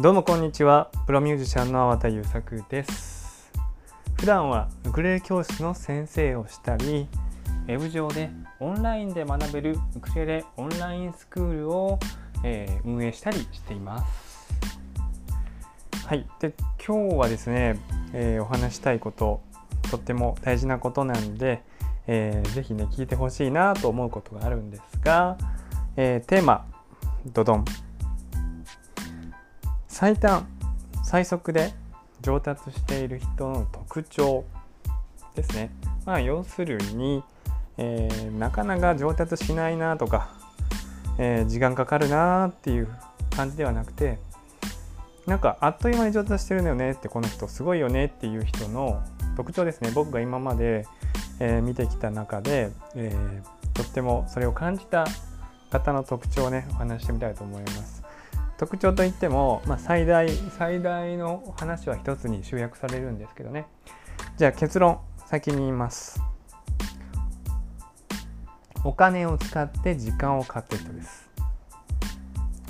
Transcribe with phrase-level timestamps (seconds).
[0.00, 0.90] どうもこんにちは。
[1.04, 3.52] プロミュージシャンの粟田優作です。
[4.18, 7.06] 普段はウクレレ教室の先生をしたり
[7.68, 11.98] ウェブ上でオンラインで学べるウクレレオンラインスクールを、
[12.42, 14.48] えー、運営したりしています。
[16.06, 16.26] はい。
[16.40, 17.78] で今日はですね、
[18.14, 19.42] えー、お話したいこと
[19.90, 21.62] とっても大事なことなんで、
[22.06, 25.36] えー、ぜひね聞いてほしいなと思うことがあるんですが、
[25.98, 26.64] えー、テーマ
[27.26, 27.66] ドドン。
[30.00, 30.46] 最短
[31.04, 31.74] 最速で
[32.22, 34.46] 上達している人の特徴
[35.34, 35.70] ですね。
[36.06, 37.22] まあ、要するに、
[37.76, 40.30] えー、なかなか上達しないなとか、
[41.18, 42.88] えー、時間かかるなっていう
[43.36, 44.18] 感じではなくて
[45.26, 49.02] なんかあっという間に上達してるんだよねってこの人すごいよねっていう人の
[49.36, 50.86] 特徴ですね僕が今まで、
[51.40, 53.42] えー、見てきた中で、え
[53.74, 55.04] とってもそれを感じた
[55.68, 57.99] 方の特徴をねお話してみたいと思います。
[58.60, 63.66] 特徴といっても、まあ、最大最大の話は一つに集約されるんですけどね。
[64.36, 66.20] じゃあ結論先に言います。
[68.84, 71.30] お金を使って時間を買っている人です。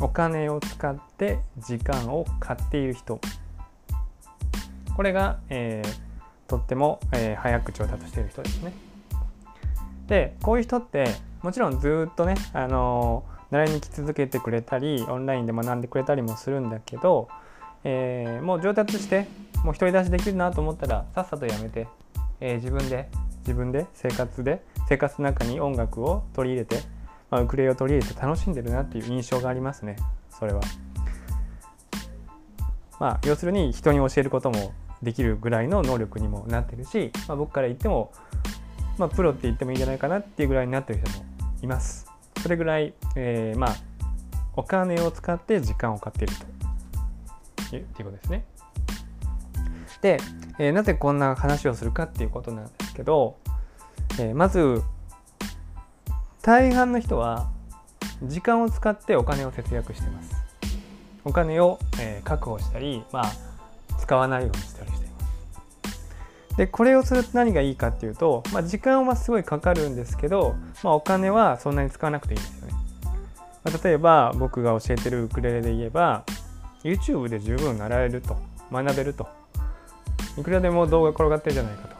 [0.00, 3.20] お金を使って時間を買っている人。
[4.94, 8.72] これが、えー、とっても、えー、早く調達している人ですね。
[10.06, 11.08] でこういう人って
[11.42, 17.28] もちろんずっとね、あのー習いに来続けてくれたりオンラインで学んでくれたりもするんだけど、
[17.84, 19.26] えー、もう上達して
[19.64, 21.88] もう独り出しできるなと思ったらさっさとやめて、
[22.40, 23.08] えー、自分で
[23.40, 26.82] 自分で生活で生活の中に音楽を取り入れて、
[27.30, 29.96] まあ、ウクレレを取り入れて楽しんでるなっていう印象がありますね
[30.30, 30.60] それは。
[32.98, 38.12] まあ要するに人に教えることもできるぐらいの能力にもなってるし、まあ、僕から言っても、
[38.98, 41.24] まあ、プロって言ってもいいんじゃないかなっていうぐらいになってる人も
[41.62, 42.09] います。
[42.42, 43.76] それぐらい、えー、まあ
[44.56, 46.34] お金を使って時間を買っている
[47.70, 48.44] ということですね。
[50.02, 50.18] で、
[50.58, 53.36] えー、なぜこんな話をするかっていうことなんですけど、
[54.18, 54.82] えー、まず
[56.42, 57.50] 大半の人は
[58.22, 60.34] 時間を使ってお金を節約してます。
[61.24, 63.32] お金を、えー、確保したり、まあ、
[63.98, 64.99] 使わないようにしたり。
[66.56, 72.74] でこれをすると何がいいかっていうと、まあ、時間はすごいかかるんですけど、まあ、お金はそんなに使わなくていいんですよね。
[73.64, 76.24] まあ、例えば僕が教えてるウクレレで言えば
[76.82, 78.36] YouTube で十分習えると
[78.70, 79.28] 学べると。
[80.38, 81.96] いくらでも動画転がってるじゃないかと。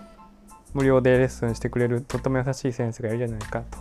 [0.74, 3.78] 無料でレッスンしてくれるとっても優しい先生がいるじゃないかと。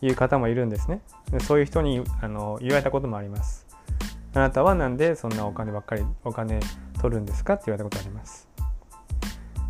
[0.00, 1.00] いう方もいるんですね。
[1.32, 3.66] でそういう人にあの言われたこともあります。
[4.34, 6.60] あなたは何でそんなお金ばっかりお金
[7.00, 7.54] 取るんですか？
[7.54, 8.48] って言われたことあります。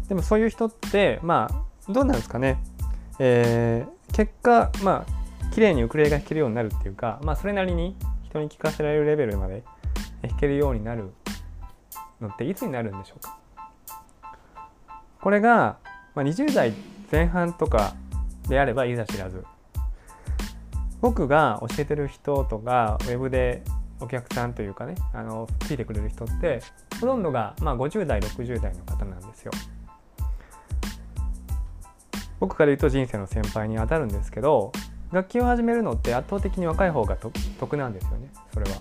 [0.09, 2.63] でもそういう人ってまあどうなんですかね、
[3.19, 5.19] えー、結果まあ
[5.53, 9.65] 綺麗にウクレレが弾けるようになるっていうか、まあ、それなりに人に聴かせられるレベルまで
[10.23, 11.11] 弾けるようになる
[12.21, 13.39] のっていつになるんでしょうか。
[15.21, 15.79] これが、
[16.15, 16.73] まあ、20代
[17.11, 17.95] 前半とか
[18.49, 19.45] であればいざ知らず。
[21.01, 23.63] 僕が教えてる人とかウェブで
[24.01, 26.61] お客さんというかねあのついてくれる人って
[27.01, 29.53] ほとんどが、まあ、50代60代の方なんですよ。
[32.41, 34.73] 僕から言うと人生の先輩に当たるんですけど
[35.13, 38.29] 楽器を始めるのって圧倒的に若い方が得なんですよね。
[38.53, 38.77] それは。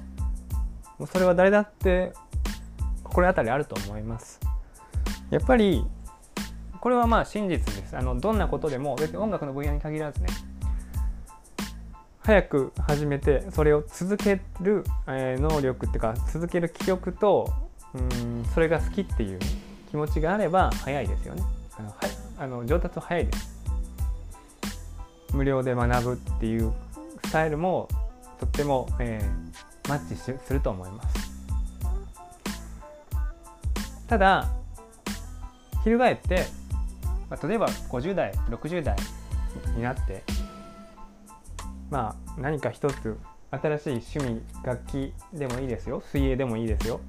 [0.97, 2.12] もうそれは誰だって
[3.03, 4.40] 心当たりあると思います。
[5.29, 5.85] やっぱり
[6.81, 7.95] これはまあ真実です。
[7.95, 10.28] あのどんなことでも別に音楽の分野に限らずね。
[12.19, 17.53] 早く始めてそれを続ける、え能力っていうか続ける気力と
[17.94, 19.39] うんそれが好きっていう
[19.89, 21.44] 気持ちがあれば早いですよね。
[21.78, 23.57] あのはいあの上達早いです。
[25.33, 26.71] 無料で学ぶっていう
[27.25, 27.87] スタイルも
[28.39, 31.17] とっても、えー、マッチすると思います。
[34.07, 34.47] ただ
[35.83, 36.45] 翻って、
[37.29, 38.95] まあ、例えば50代60代
[39.75, 40.23] になって
[41.89, 43.17] まあ何か一つ
[43.50, 46.01] 新しい趣味楽器でもいいですよ。
[46.12, 47.00] 水泳でもいいですよ、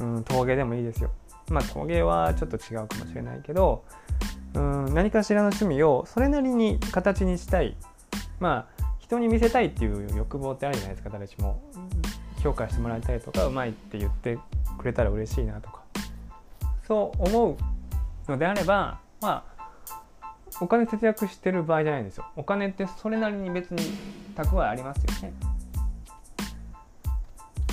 [0.00, 1.10] うん、陶芸でもいいですよ。
[1.48, 3.84] まあ陶芸はちょっと違うかもしれないけど
[4.56, 4.58] う
[4.90, 7.76] ん何かしらの趣味をそれなりに形にしたい。
[8.40, 11.62] まあ人に見せたいっていう欲望ってあるじゃないですか誰しも。
[12.42, 14.38] 評価してもらいたいとかうまいって言って
[14.78, 15.82] くれたら嬉しいなとか。
[16.86, 17.56] そう思
[18.28, 19.56] うのであればまあ
[20.60, 22.24] お金節約してる場合じゃないんですよ。
[22.34, 23.82] お金ってそれなりに別に
[24.34, 25.34] 蓄えありますよね。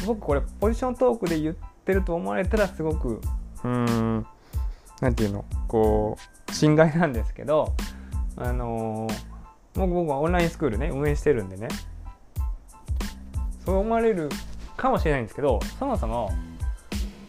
[0.06, 3.22] 僕これポジショントークで言ってると思われたらすごく
[3.64, 4.26] うん
[5.04, 5.46] 何て言うの？
[5.68, 6.18] こ
[6.50, 7.74] う侵害なんですけど
[8.38, 9.08] あの
[9.74, 11.68] 僕僕はオンラインスクールね運営してるんでね。
[13.66, 14.30] そう思われる
[14.78, 16.32] かもしれないんですけどそもそも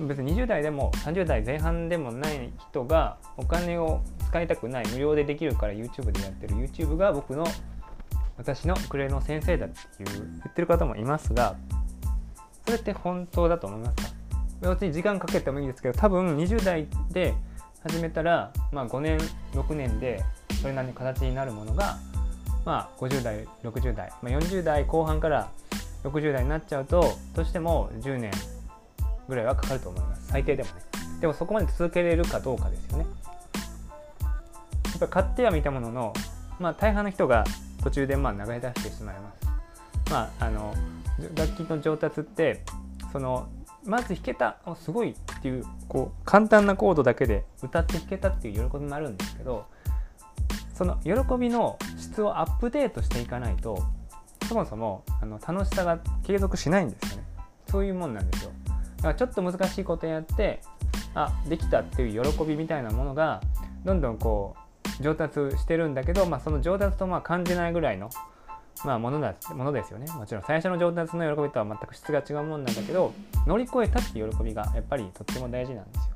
[0.01, 6.55] 別に20代でも30代前半でもない人がお金を使いたくない無料でできるから YouTube でやってる。
[6.55, 7.45] YouTube が僕の
[8.37, 11.57] 私のウクレの先生だっていう言ってる方もいますが
[12.67, 13.97] それって本当だと思います
[14.61, 14.71] か？
[14.75, 17.35] 別に時間かけてもいいですけど多分20代で
[17.85, 19.19] 始めたら、まあ、5年
[19.53, 20.25] 6年で
[20.63, 21.99] それなりに形になるものが、
[22.65, 25.51] まあ、50代60代、まあ、40代後半から
[26.03, 28.33] 60代になっちゃうとどうしても10年
[29.29, 30.29] ぐらいはかかると思います。
[30.29, 30.75] 最低でもね。
[31.21, 33.07] でもそこまで続けれるかどうかですよね。
[34.23, 34.31] や
[34.97, 36.15] っぱ買ってはみたものの、
[36.59, 37.45] まあ、大半の人が
[37.83, 40.11] 途中でまあ流れ出してしまいます。
[40.11, 40.75] まああの
[41.35, 42.65] 楽器の上達って
[43.13, 43.49] その
[43.87, 49.67] まず弾けたすごいっていうこう簡単なコードだけで歌って弾けたっていう喜びもあるんですけど
[50.75, 53.83] その喜びの質をアップデートしていかないと
[54.49, 57.25] そもそもあの楽しさが継続しないんですよね。
[57.71, 58.51] そういうもんなんですよ。
[58.97, 60.61] だからちょっと難しいことやって
[61.15, 63.41] あできたっていう喜びみたいなものが
[63.85, 64.55] どんどんこ
[65.01, 68.11] う上達してるんだけど、まあ、その上達とまあ感じないぐらいの、
[68.85, 73.15] まあ、ものだものですよねもちろん最初の上達の喜びとは全く質が違うもんなんだけど
[73.47, 76.15] 乗り越えたっていう喜びがやっぱりとっても大事なんですよ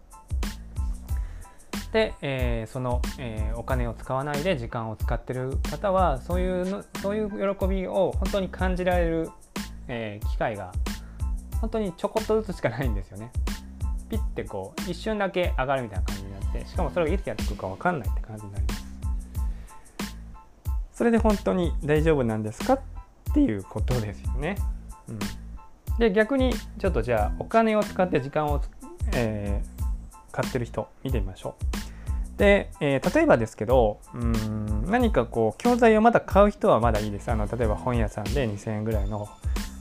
[1.92, 9.30] で、えー、その、えー、お金を使わないで時間を使ってる方はそういうのそういう喜びを本当に感じられる、
[9.88, 10.72] えー、機会が
[11.60, 13.32] 本当にちょこっとずつしかないんですよね。
[14.08, 18.67] ピッてこう一瞬だけ上がるみたいな感じになってしかもそれがいつやってくるか分かんないって感じになり。
[20.98, 22.80] それで本当に大丈夫なんですかっ
[23.32, 24.56] ていうことですよね。
[25.08, 25.18] うん、
[25.98, 28.60] で逆にちょっとじゃあお金を使って時間を、
[29.14, 29.78] えー
[30.38, 31.56] 買ってる人見てみましょ
[32.36, 32.38] う。
[32.38, 37.28] で、えー、例えばですけどうん何かこう教材をまだ買う人はまだいいです。
[37.30, 39.28] あの例えば本屋さんで2000円ぐらいの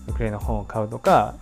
[0.08, 1.36] ウクレレの本を買うとか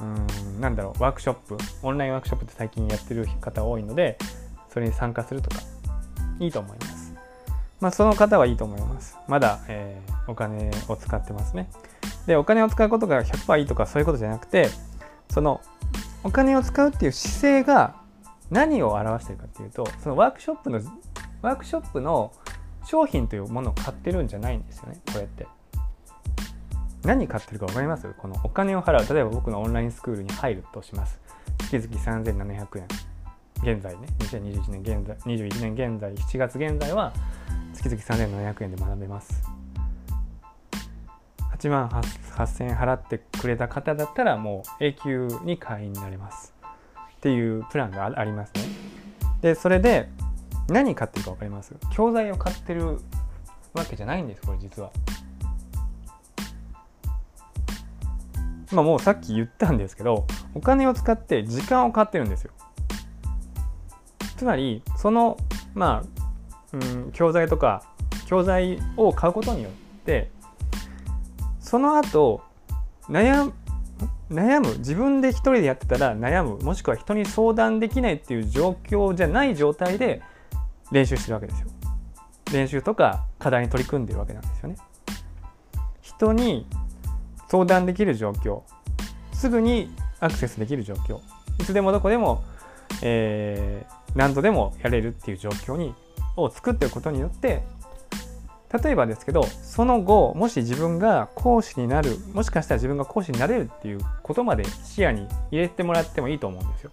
[0.00, 4.18] うんなんだろうワークショップオンラインワークショップって最近やってる方多いので
[4.72, 5.56] それに参加するとか
[6.40, 6.99] いいと思います。
[7.80, 9.16] まあ、その方はいいと思います。
[9.26, 11.70] まだ、えー、お金を使ってますね。
[12.26, 14.68] で、お金を使うことが100%いいとかそういうことじゃなくて、
[15.30, 15.60] その
[16.22, 17.94] お金を使うっていう姿勢が
[18.50, 20.80] 何を表してるかっていうとそのワークショップの
[21.40, 22.32] ワークショップの
[22.84, 25.46] 商品というものを買ってるんじゃないんですよねこれって。
[27.04, 28.12] 何買ってるか分かります？
[28.18, 29.14] このお金を払う。
[29.14, 31.18] 例えば僕のオンラインスクールに入るとします。
[31.70, 37.12] 月々3700円現在ね2021年現在21年現在7月現在は
[37.82, 39.42] 月々3700円で学べます
[41.58, 46.54] 8万8000円払ってくれた方だったらもう永久に会員になれます
[47.16, 48.62] っていうプランがありますね。
[49.42, 50.08] でそれで
[50.68, 51.74] 何買ってるか分かります？
[51.92, 52.98] 教材を買ってる
[53.74, 54.90] わけじゃないんですこれ実は。
[58.72, 62.52] まあもうさっき言ったんですけどお金を使って時間を買ってるんですよ。
[64.36, 65.36] つまりその
[65.74, 66.19] まあ、
[66.72, 67.82] うん、教材とか
[68.26, 69.72] 教材を買うことによっ
[70.04, 70.30] て
[71.60, 72.42] その後
[73.08, 73.52] 悩
[74.30, 80.22] 悩む自分で一人でやってたら悩むもしくは人に相談できないっていう状況じゃない状態で
[80.92, 81.68] 練習してるわけですよ。
[82.52, 84.76] 練習とか課題に取り組んでるわけなんですよね。
[86.00, 86.66] 人に
[87.48, 88.62] 相談できる状況
[89.32, 89.90] すぐに
[90.20, 91.18] アクセスできる状況
[91.58, 92.44] いつでもどこでも、
[93.02, 95.94] えー、何度でもやれるっていう状況に
[96.42, 97.62] を作っておくことによって
[98.82, 106.90] 例えばですけどその後もし自分が講師になるもしかしたら自分が講師になれるっていうことまで視野に入れてもらってもいいと思うんですよ。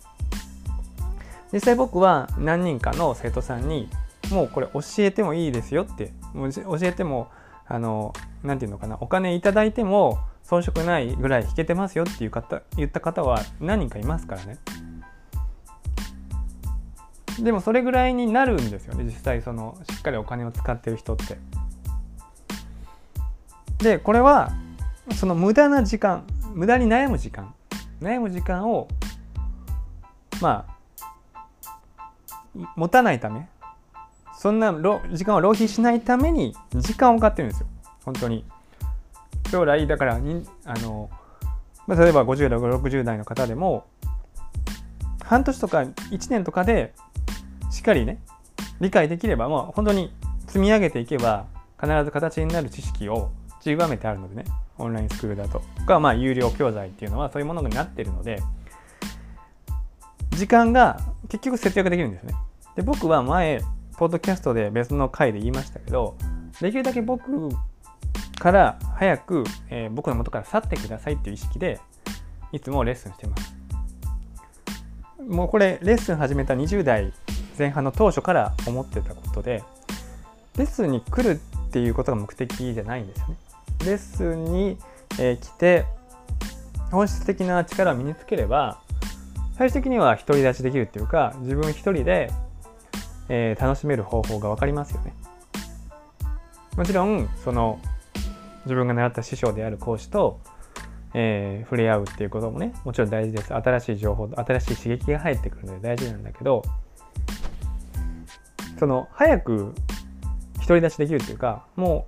[1.54, 3.90] 実際僕は何人かの生徒さんに
[4.32, 7.30] もうこれ教えてもいいですよって教えても
[7.68, 8.14] あの
[8.44, 14.58] 何て言うのかなお金いただいても遜色ないぐらい弾けてますよっていう方言った方は何人かいますからね。
[17.44, 21.38] でもそれぐらいになるんですよね実際そのしっかりお金を使ってる人って。
[23.80, 24.52] でこれは
[25.16, 27.54] その無駄な時間無駄に悩む時間
[28.02, 28.88] 悩む時間を
[30.42, 30.78] まあ
[32.76, 33.48] 持たないため
[34.40, 37.68] そんな時間を浪費しないために時間を買ってるんですよ
[38.04, 38.46] 本当に
[39.52, 41.10] 将来だからにあの、
[41.86, 43.86] まあ、例えば50代60代の方でも
[45.24, 46.94] 半年とか1年とかで
[47.70, 48.20] しっかりね
[48.80, 50.14] 理解できればもう本当に
[50.48, 51.46] 積み上げていけば
[51.80, 53.32] 必ず形になる知識を
[53.62, 54.46] 散りばめてあるのでね
[54.78, 58.42] オンラインスクールだとかまあ有料教材っていうのはそういうものになってるので
[60.32, 62.36] 時間が結局節約できるんですね。
[62.76, 63.62] で僕は前
[63.98, 66.16] ポッドキャストで別の回で言いましたけど
[66.62, 67.50] できるだけ僕
[68.38, 71.80] から早く、えー、僕の元から去ってくださいっていう意識で
[72.52, 73.58] いつもレッスンしてます。
[75.28, 77.12] もうこれレッスン始めた20代
[77.58, 79.64] 前半の当初から思ってたことで
[80.58, 83.36] レッスンに来るっていうことが目的じゃないんですよね。
[83.86, 84.78] レッスンに、
[85.20, 85.86] えー、来て
[86.92, 88.80] 本質的な力を身につければ
[89.58, 92.32] 最終的には独り立ちできるっていうか自分一人で、
[93.30, 95.14] えー、楽しめる方法が分かりますよね。
[96.76, 97.80] もちろんその
[98.66, 100.40] 自分が習った師匠である講師と、
[101.14, 106.64] えー、触れ合うっていうこともねもちろん大事です新しい情報新しい刺激が入ってくるので大事なんだけど
[108.78, 109.74] その早く
[110.60, 112.08] 独り立ちできるっていうかも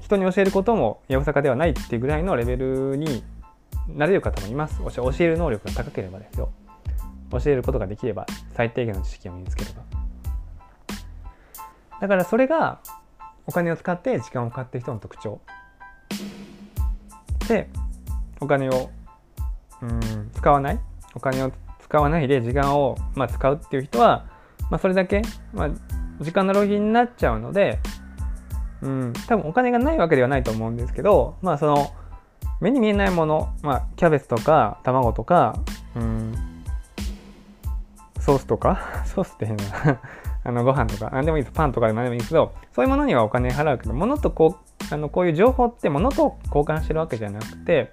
[0.00, 3.24] う人に教えることもやぶさかではないっていうぐらいのレベルに
[3.88, 4.78] なれる方もいます。
[4.78, 6.50] 教える能力が高ければですよ。
[7.30, 9.82] 教えることができれば最低限の知識を身につければ。
[12.00, 12.80] だからそれが
[13.46, 15.40] お金を使って時間を買って人の特徴。
[17.48, 17.68] で
[18.40, 18.90] お金を
[19.80, 20.80] うん使わない。
[21.14, 24.24] お金を使わないで時間を、まあ、使うっていう人は、
[24.72, 25.20] まあ、それだけ、
[25.52, 25.70] まあ、
[26.22, 27.78] 時間の浪費になっちゃうので、
[28.80, 31.92] うん、多分お金がないわけではないと思うんですけどまあその
[32.58, 35.60] 目に見えないもの、まあ、キャベツとか卵とか、
[35.94, 36.64] うん、
[38.18, 39.64] ソースとか ソースって変な。
[40.44, 41.52] あのご飯とか何でもいいです。
[41.54, 44.56] パンとかでも何でもいいですけどそういうものにはお金払うけど物とこ
[44.90, 47.92] うあのこういう情報って物と交換してるわけじゃなくて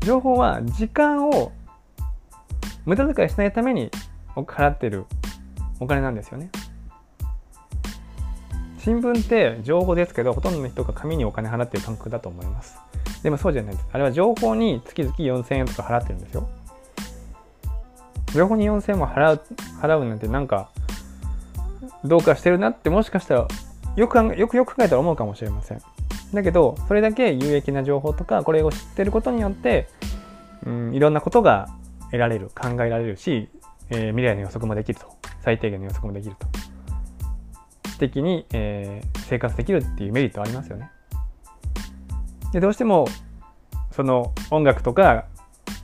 [0.00, 1.52] 情報は時間を
[2.84, 3.90] 無駄遣いしないために
[4.34, 5.06] 払ってる。
[5.82, 6.50] お金なんですよね。
[8.78, 12.76] 新聞って情報ですけどほとんどの人が紙にお金払ってる感覚だと思います。
[13.22, 13.86] でもそうじゃないです。
[13.92, 16.48] あれは情報に月々4000円とか払ってるんですよ。
[18.34, 19.42] 情報に4000円も払う
[19.80, 20.70] 払うなんてなんか
[22.04, 23.48] どうかしてるなってもしかしたら
[23.94, 25.82] よくよくよく考えたら思うかもしれません。
[26.34, 29.86] だけどそれだけ有益な情報とかこれを知ってることによって、
[30.66, 31.68] うん、いろんなことが
[32.06, 33.48] 得られる考えられるし、
[33.90, 36.46] えー、未来の予測もできると最低限の予測もできると
[37.92, 40.90] 知的に、えー、生活できるっていうメリットありますよね。
[42.52, 43.06] でどうしても
[43.92, 45.26] その音楽とか、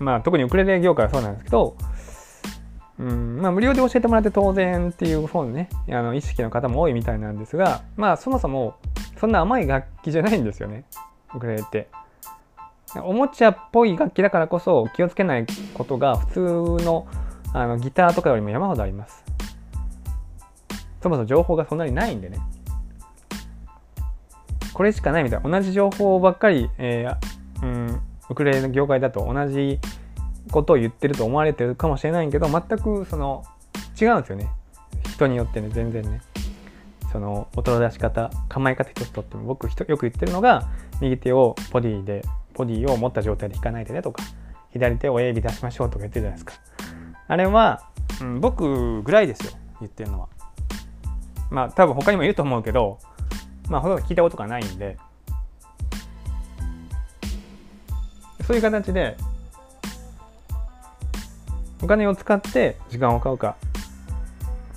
[0.00, 1.76] まあ、特にウクレレ業界はそうなんですけど
[2.98, 8.74] うんまあ、無料で教えてもらって当然っていう方のねあの意識の方も多いみたいなんですがまあそもそも
[9.20, 10.84] そんな甘い楽器じゃないんですよね
[11.34, 11.88] ウクレレって。
[13.04, 17.06] おもちゃっぽい楽器だからこそ気をつけないことが普通の
[17.52, 19.27] あのギターとかよりも山ほどあります。
[21.02, 22.38] そもそも情報がそんなにないんでね。
[24.72, 25.50] これしかないみたいな。
[25.50, 28.00] 同じ情報ばっかり、えー、うん、
[28.30, 29.80] ウクレレの業界だと同じ
[30.50, 33.44] ことを言ってると思われてるかもしれないけど全くその
[34.00, 34.48] 違うんですよね。
[35.14, 36.20] 人によってね全然ね。
[37.10, 40.68] その音の出し方構え方一つとっても僕よく言ってるのが
[41.00, 42.22] 右手をボディで
[42.54, 44.22] ボディを持った状態で弾かないでねとか
[44.72, 46.54] 左手を親指出しましょうとか言ってるじゃないですか。
[47.28, 47.90] あれは、
[48.20, 50.28] うん、僕ぐらいですよ言ってるのは。
[51.50, 52.98] まあ多分他にもいると思うけど
[53.68, 54.96] まあほとんど聞いたことがないんで
[58.46, 59.16] そういう形で
[61.82, 63.56] お金を使って時間を買うか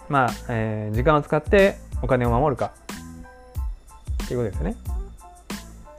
[0.10, 2.74] まあ、えー、時間を使ってお金を守るか
[4.24, 4.76] っていうことですよね。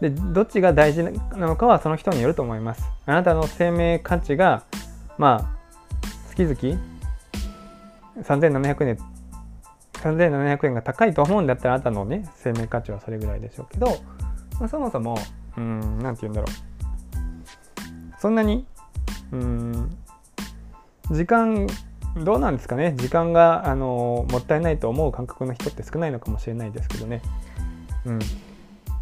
[0.03, 1.11] でどっちが大事な
[1.47, 2.85] のかはその人によると思います。
[3.07, 4.65] あなたの生命価値が
[5.17, 5.63] まあ
[6.29, 6.79] 月々
[8.23, 8.99] 3700円
[10.03, 13.87] 3700円が高いと思うんだったらあなたのね生命価値はそれぐらいでしょうけど、
[14.59, 15.17] まあ、そもそも
[15.57, 16.73] うん何て言うんだろう。
[18.19, 18.67] そんなに
[19.33, 19.97] うん
[21.11, 21.67] 時間
[22.17, 22.95] どうなんですかね。
[22.97, 27.23] 時間があのもったいないと思う感覚の人って少ないのかもしれないですけどね、
[28.05, 28.19] うん、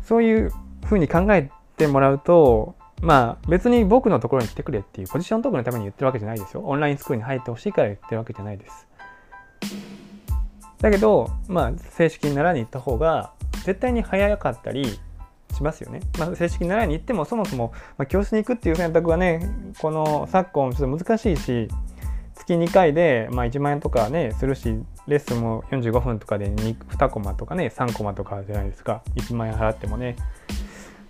[0.03, 0.53] そういう
[0.85, 6.63] ふうに考えてもらうとまあ別に僕のところに来てくれっていうポジショントークのために言ってるわけじゃないですよ。
[6.65, 8.87] オンラインスクールに入ってほしいから言ってるわけじゃないです。
[10.81, 13.33] だけどまあ正式に習いに行った方が
[13.65, 14.99] 絶対に早かったり
[15.55, 16.01] しますよね。
[16.19, 21.69] まあ、正式に習いに行ってもそもそも、まあ、教室に行くっていう選択はねこの昨今ちょっと難しいし
[22.35, 24.75] 月2回で、まあ、1万円とかねするし
[25.07, 29.03] レッスンも45分とかで 2, 2コマとかね3コマとかじゃないですか。
[29.17, 30.17] 1万円払ってもね。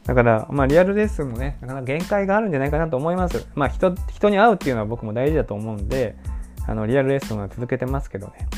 [0.04, 3.46] だから、まあ、リアルレッスンもねなかなか限界があるんじゃないかなと思います。
[3.54, 6.16] まあ人人に会うっていうのは僕も大事だと思うんで
[6.66, 8.48] あのリアルレッスンは続けてますけどね。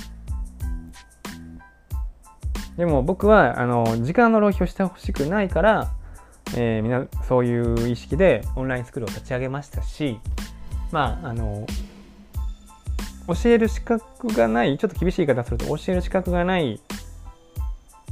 [2.77, 5.93] でも僕はあの時間の浪費をしてほしくないから、
[6.57, 10.19] えー、みんなそういう意識でオンラインスクールを立ち上げましたし
[10.91, 11.67] まああの
[13.29, 16.81] 教える資格がないちょっと厳しい言い方すると教える資格がない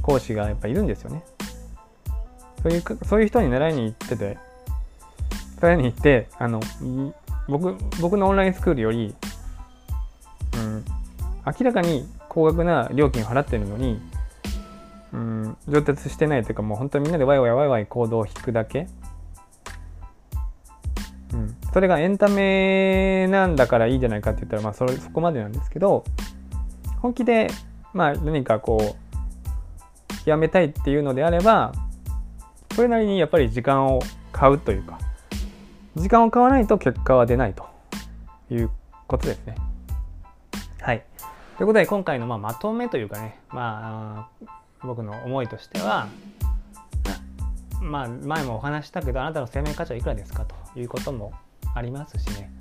[0.01, 1.23] 講師がやっぱいるんですよね。
[2.63, 4.37] そういうそういう人に習いに行ってて
[5.59, 6.59] 習いに行ってあの
[7.47, 9.15] 僕僕のオンラインスクールより
[10.55, 10.85] うん
[11.45, 13.99] 明らかに高額な料金を払ってるのに
[15.13, 18.87] うん上達してないというかもう本当にみんなでワイワイワイワイ行動を引くだけ、
[21.33, 26.05] うん、それがエンタメなんだからいいじゃないかって言ったらまあそれそこまでなんですけど
[27.01, 27.49] 本気で
[27.93, 28.95] まあ何かこ
[30.25, 31.73] うやめたいっていうのであれば
[32.75, 34.01] それなりにやっぱり時間を
[34.31, 34.99] 買うというか
[35.95, 37.67] 時間を買わないと結果は出ないと
[38.49, 38.69] いう
[39.07, 39.55] ことですね。
[40.79, 41.03] はい。
[41.57, 44.45] ということで今回のままとめというかね、まあ、
[44.83, 46.07] 僕の思いとしては、
[47.81, 51.33] まあ、前もお話したけどあなたの生命価値はいくらですかということも
[51.73, 52.51] ありますしね。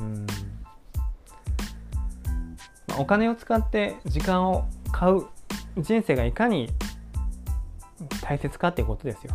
[0.00, 0.26] うん、
[2.98, 5.26] お金を使って時間を買う
[5.78, 6.70] 人生がいかに
[8.20, 9.34] 大切かっていうことですよ。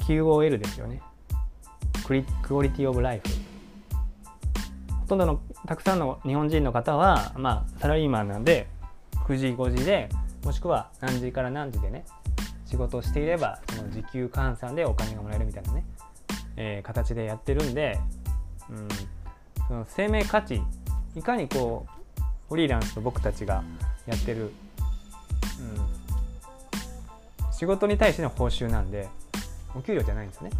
[0.00, 1.00] QOL ですよね。
[2.42, 3.28] クオリティオブライフ。
[5.02, 8.66] ほとんどのたくさんの日本人の方は、まあ、サラリーマンなんで
[9.26, 10.08] 9時5時で
[10.44, 12.04] もしくは何時から何時でね
[12.66, 15.84] 仕事をしていればその時給換算でお金がもらえるみたいなね、
[16.56, 17.98] えー、形でやってるんで、
[18.70, 18.88] うん、
[19.68, 20.62] その生命価値
[21.14, 21.86] いかにこ
[22.18, 23.62] うフリーランスと僕たちが
[24.06, 24.52] やってる、うん、
[27.52, 29.08] 仕事に対しての報酬なんで
[29.74, 30.50] お給料じゃないんですね。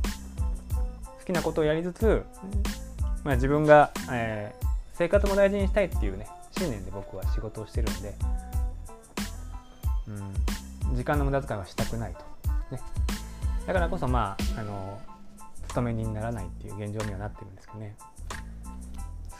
[1.20, 2.22] 好きなことをやりつつ
[3.24, 8.14] まあ、自分が、えー、生活も大事にしたいっていうね信念で僕は仕事をしてるんで、
[10.08, 12.20] うん、時間の無駄遣いはしたくないと、
[12.74, 12.82] ね、
[13.66, 15.00] だからこそまああの
[15.68, 17.96] 勤め人にならないっていう現状にはなってるんですけどね。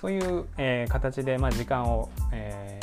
[0.01, 2.79] そういう、えー、形で、まあ、時間を、え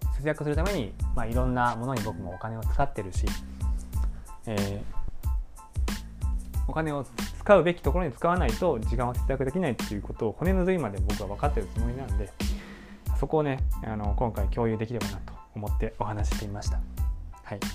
[0.00, 3.26] ー、節約するために、まあ、いろんなものに僕もお金を使ってるし、
[4.44, 4.80] えー、
[6.66, 7.06] お金を
[7.38, 12.28] 使うべきところに使わないと時間を節約できないっていうことを骨の髄まで僕は分かってるつもりなんで
[13.20, 16.97] そこをねあの今回共有できればなと思ってお話してみました。
[17.48, 17.68] はい、ちょ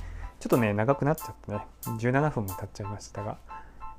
[0.46, 3.40] っとね長くなっちゃってね17分も経っちゃいましたが、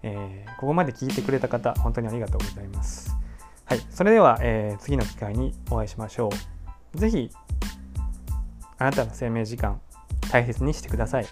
[0.05, 3.17] えー、ここまで聞いてくれた方本当にありがとうございます。
[3.65, 6.29] はい、それでは、えー、次の機会にお会いしましょ
[6.95, 6.97] う。
[6.97, 7.29] 是非
[8.79, 9.81] あなたの生命時間
[10.31, 11.27] 大切にしてください。